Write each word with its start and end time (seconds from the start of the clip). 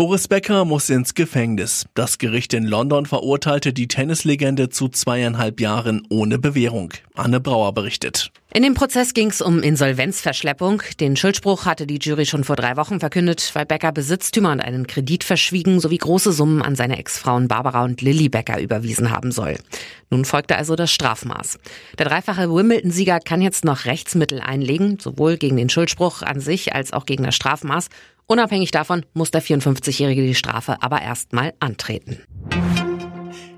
Boris 0.00 0.28
Becker 0.28 0.64
muss 0.64 0.88
ins 0.88 1.12
Gefängnis. 1.12 1.84
Das 1.92 2.16
Gericht 2.16 2.54
in 2.54 2.64
London 2.64 3.04
verurteilte 3.04 3.74
die 3.74 3.86
Tennislegende 3.86 4.70
zu 4.70 4.88
zweieinhalb 4.88 5.60
Jahren 5.60 6.06
ohne 6.08 6.38
Bewährung. 6.38 6.94
Anne 7.16 7.38
Brauer 7.38 7.74
berichtet. 7.74 8.32
In 8.54 8.62
dem 8.62 8.72
Prozess 8.72 9.12
ging 9.12 9.28
es 9.28 9.42
um 9.42 9.62
Insolvenzverschleppung. 9.62 10.82
Den 11.00 11.16
Schuldspruch 11.16 11.66
hatte 11.66 11.86
die 11.86 11.98
Jury 12.00 12.24
schon 12.24 12.44
vor 12.44 12.56
drei 12.56 12.78
Wochen 12.78 12.98
verkündet, 12.98 13.50
weil 13.52 13.66
Becker 13.66 13.92
Besitztümer 13.92 14.52
und 14.52 14.60
einen 14.60 14.86
Kredit 14.86 15.22
verschwiegen 15.22 15.80
sowie 15.80 15.98
große 15.98 16.32
Summen 16.32 16.62
an 16.62 16.76
seine 16.76 16.98
Ex-Frauen 16.98 17.46
Barbara 17.46 17.84
und 17.84 18.00
Lilly 18.00 18.30
Becker 18.30 18.58
überwiesen 18.58 19.10
haben 19.10 19.32
soll. 19.32 19.58
Nun 20.08 20.24
folgte 20.24 20.56
also 20.56 20.76
das 20.76 20.90
Strafmaß. 20.90 21.58
Der 21.98 22.06
dreifache 22.06 22.48
Wimbledon-Sieger 22.50 23.20
kann 23.20 23.42
jetzt 23.42 23.66
noch 23.66 23.84
Rechtsmittel 23.84 24.40
einlegen, 24.40 24.98
sowohl 24.98 25.36
gegen 25.36 25.58
den 25.58 25.68
Schuldspruch 25.68 26.22
an 26.22 26.40
sich 26.40 26.74
als 26.74 26.94
auch 26.94 27.04
gegen 27.04 27.22
das 27.22 27.36
Strafmaß. 27.36 27.90
Unabhängig 28.30 28.70
davon 28.70 29.04
muss 29.12 29.32
der 29.32 29.42
54-Jährige 29.42 30.22
die 30.22 30.36
Strafe 30.36 30.80
aber 30.82 31.02
erstmal 31.02 31.52
antreten. 31.58 32.20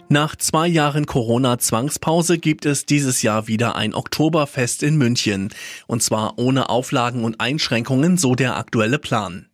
Nach 0.08 0.34
zwei 0.34 0.66
Jahren 0.66 1.04
Corona-Zwangspause 1.04 2.38
gibt 2.38 2.64
es 2.64 2.86
dieses 2.86 3.20
Jahr 3.20 3.48
wieder 3.48 3.76
ein 3.76 3.92
Oktoberfest 3.92 4.82
in 4.82 4.96
München. 4.96 5.50
Und 5.86 6.02
zwar 6.02 6.38
ohne 6.38 6.70
Auflagen 6.70 7.22
und 7.22 7.38
Einschränkungen, 7.38 8.16
so 8.16 8.34
der 8.34 8.56
aktuelle 8.56 8.98
Plan. 8.98 9.44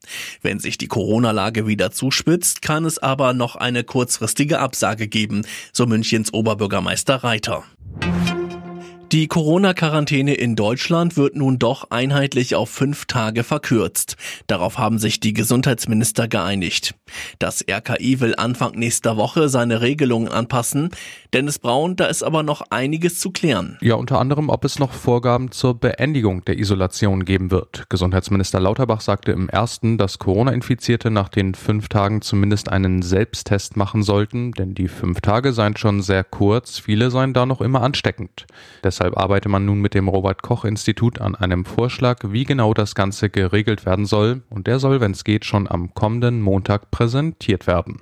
Wenn 0.41 0.61
sich 0.61 0.79
die 0.79 0.87
Corona-Lage 0.87 1.67
wieder 1.67 1.91
zuspitzt, 1.91 2.63
kann 2.63 2.85
es 2.85 3.01
aber 3.01 3.33
noch 3.33 3.57
eine 3.57 3.83
kurzfristige 3.83 4.61
Absage 4.61 5.09
geben, 5.09 5.45
so 5.73 5.85
Münchens 5.87 6.33
Oberbürgermeister 6.33 7.25
Reiter. 7.25 7.65
Die 9.11 9.27
Corona-Quarantäne 9.27 10.35
in 10.35 10.55
Deutschland 10.55 11.17
wird 11.17 11.35
nun 11.35 11.59
doch 11.59 11.91
einheitlich 11.91 12.55
auf 12.55 12.69
fünf 12.69 13.07
Tage 13.07 13.43
verkürzt. 13.43 14.17
Darauf 14.49 14.77
haben 14.77 14.99
sich 14.99 15.19
die 15.19 15.33
Gesundheitsminister 15.33 16.29
geeinigt. 16.29 16.95
Das 17.39 17.65
RKI 17.67 18.21
will 18.21 18.35
Anfang 18.37 18.73
nächster 18.73 19.17
Woche 19.17 19.49
seine 19.49 19.81
Regelungen 19.81 20.29
anpassen. 20.29 20.91
Dennis 21.33 21.59
Braun, 21.59 21.97
da 21.97 22.05
ist 22.05 22.23
aber 22.23 22.43
noch 22.43 22.61
einiges 22.69 23.19
zu 23.19 23.31
klären. 23.31 23.79
Ja, 23.81 23.95
unter 23.95 24.19
anderem, 24.19 24.51
ob 24.51 24.67
es 24.67 24.79
noch 24.79 24.93
Vorgaben 24.93 25.53
zur 25.53 25.81
Beendigung 25.81 26.45
der 26.45 26.59
Isolation 26.59 27.25
geben 27.25 27.51
wird. 27.51 27.87
Gesundheitsminister 27.89 28.61
Lauterbach 28.61 29.01
sagte 29.01 29.33
im 29.33 29.49
ersten, 29.49 29.97
dass 29.97 30.19
Corona-Infizierte 30.19 31.11
nach 31.11 31.31
den 31.31 31.55
fünf 31.55 31.89
Tagen 31.89 32.21
zumindest 32.21 32.69
einen 32.69 33.01
Selbsttest 33.01 33.75
machen 33.75 34.03
sollten, 34.03 34.53
denn 34.53 34.75
die 34.75 34.89
fünf 34.89 35.23
Tage 35.23 35.55
seien 35.55 35.79
schon 35.79 36.03
sehr 36.03 36.25
kurz, 36.25 36.79
viele 36.79 37.11
seien 37.11 37.33
da 37.33 37.47
noch 37.47 37.63
immer 37.63 37.81
ansteckend. 37.81 38.45
Deshalb 38.85 38.98
Deshalb 38.99 39.17
arbeite 39.17 39.49
man 39.49 39.65
nun 39.65 39.81
mit 39.81 39.95
dem 39.95 40.09
Robert 40.09 40.43
Koch 40.43 40.65
Institut 40.65 41.21
an 41.21 41.37
einem 41.37 41.65
Vorschlag, 41.65 42.19
wie 42.33 42.43
genau 42.43 42.75
das 42.75 42.97
Ganze 42.97 43.31
geregelt 43.31 43.87
werden 43.87 44.07
soll, 44.07 44.43
und 44.51 44.67
der 44.67 44.81
soll, 44.81 45.01
wenn 45.01 45.13
es 45.13 45.23
geht, 45.23 45.45
schon 45.45 45.71
am 45.71 45.95
kommenden 45.95 46.41
Montag 46.41 46.91
präsentiert 46.91 47.69
werden. 47.69 48.01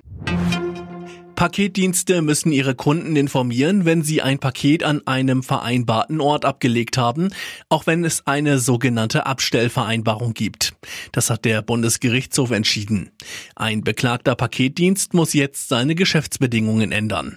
Paketdienste 1.34 2.22
müssen 2.22 2.50
ihre 2.50 2.74
Kunden 2.74 3.14
informieren, 3.14 3.84
wenn 3.84 4.00
sie 4.00 4.22
ein 4.22 4.38
Paket 4.38 4.84
an 4.84 5.06
einem 5.06 5.42
vereinbarten 5.42 6.22
Ort 6.22 6.46
abgelegt 6.46 6.96
haben, 6.96 7.28
auch 7.68 7.86
wenn 7.86 8.02
es 8.02 8.26
eine 8.26 8.58
sogenannte 8.58 9.26
Abstellvereinbarung 9.26 10.32
gibt. 10.32 10.72
Das 11.12 11.28
hat 11.28 11.44
der 11.44 11.60
Bundesgerichtshof 11.60 12.52
entschieden. 12.52 13.10
Ein 13.54 13.82
beklagter 13.82 14.34
Paketdienst 14.34 15.12
muss 15.12 15.34
jetzt 15.34 15.68
seine 15.68 15.94
Geschäftsbedingungen 15.94 16.90
ändern. 16.90 17.36